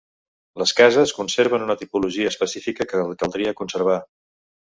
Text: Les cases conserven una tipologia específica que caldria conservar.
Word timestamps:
Les 0.61 0.71
cases 0.77 1.13
conserven 1.17 1.65
una 1.65 1.75
tipologia 1.81 2.31
específica 2.33 2.89
que 2.95 3.05
caldria 3.21 3.55
conservar. 3.61 4.01